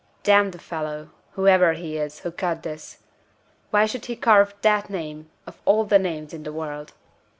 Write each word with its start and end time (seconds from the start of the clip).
"D 0.23 0.31
n 0.31 0.49
the 0.49 0.57
fellow 0.57 1.09
(whoever 1.33 1.73
he 1.73 1.95
is) 1.97 2.21
who 2.21 2.31
cut 2.31 2.63
this! 2.63 3.03
Why 3.69 3.85
should 3.85 4.07
he 4.07 4.15
carve 4.15 4.55
that 4.63 4.89
name, 4.89 5.29
of 5.45 5.61
all 5.63 5.83
the 5.85 5.99
names 5.99 6.33
in 6.33 6.41
the 6.41 6.51
world?" 6.51 6.93